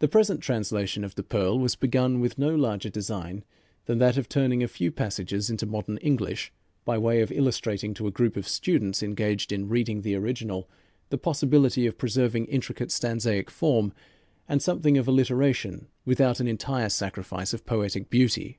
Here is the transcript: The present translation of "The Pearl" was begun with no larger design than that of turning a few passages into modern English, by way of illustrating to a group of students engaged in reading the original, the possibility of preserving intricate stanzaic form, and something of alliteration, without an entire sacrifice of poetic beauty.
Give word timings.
The 0.00 0.06
present 0.08 0.42
translation 0.42 1.02
of 1.02 1.14
"The 1.14 1.22
Pearl" 1.22 1.58
was 1.58 1.76
begun 1.76 2.20
with 2.20 2.36
no 2.36 2.54
larger 2.54 2.90
design 2.90 3.42
than 3.86 3.96
that 3.96 4.18
of 4.18 4.28
turning 4.28 4.62
a 4.62 4.68
few 4.68 4.92
passages 4.92 5.48
into 5.48 5.64
modern 5.64 5.96
English, 5.96 6.52
by 6.84 6.98
way 6.98 7.22
of 7.22 7.32
illustrating 7.32 7.94
to 7.94 8.06
a 8.06 8.10
group 8.10 8.36
of 8.36 8.46
students 8.46 9.02
engaged 9.02 9.50
in 9.50 9.70
reading 9.70 10.02
the 10.02 10.14
original, 10.14 10.68
the 11.08 11.16
possibility 11.16 11.86
of 11.86 11.96
preserving 11.96 12.44
intricate 12.48 12.90
stanzaic 12.90 13.48
form, 13.50 13.94
and 14.46 14.60
something 14.60 14.98
of 14.98 15.08
alliteration, 15.08 15.86
without 16.04 16.38
an 16.38 16.46
entire 16.46 16.90
sacrifice 16.90 17.54
of 17.54 17.64
poetic 17.64 18.10
beauty. 18.10 18.58